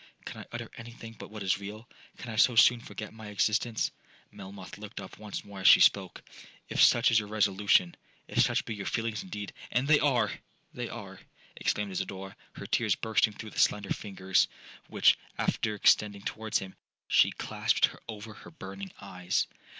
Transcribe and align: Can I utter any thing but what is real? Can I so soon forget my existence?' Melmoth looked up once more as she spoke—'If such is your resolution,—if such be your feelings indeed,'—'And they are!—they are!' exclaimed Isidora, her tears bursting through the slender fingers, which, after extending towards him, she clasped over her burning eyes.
Can 0.25 0.41
I 0.41 0.47
utter 0.51 0.71
any 0.77 0.89
thing 0.89 1.15
but 1.19 1.29
what 1.29 1.43
is 1.43 1.59
real? 1.59 1.87
Can 2.17 2.31
I 2.33 2.35
so 2.35 2.55
soon 2.55 2.79
forget 2.81 3.13
my 3.13 3.27
existence?' 3.27 3.91
Melmoth 4.31 4.79
looked 4.79 4.99
up 4.99 5.19
once 5.19 5.45
more 5.45 5.59
as 5.59 5.67
she 5.67 5.79
spoke—'If 5.79 6.81
such 6.81 7.11
is 7.11 7.19
your 7.19 7.27
resolution,—if 7.27 8.41
such 8.41 8.65
be 8.65 8.73
your 8.73 8.87
feelings 8.87 9.21
indeed,'—'And 9.21 9.87
they 9.87 9.99
are!—they 9.99 10.89
are!' 10.89 11.19
exclaimed 11.55 11.91
Isidora, 11.91 12.35
her 12.53 12.65
tears 12.65 12.95
bursting 12.95 13.33
through 13.33 13.51
the 13.51 13.59
slender 13.59 13.93
fingers, 13.93 14.47
which, 14.87 15.19
after 15.37 15.75
extending 15.75 16.23
towards 16.23 16.57
him, 16.57 16.73
she 17.07 17.29
clasped 17.29 17.91
over 18.09 18.33
her 18.33 18.49
burning 18.49 18.89
eyes. 19.01 19.45